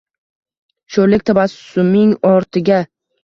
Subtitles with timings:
[0.95, 2.81] shoʼrlik tabassuming ortiga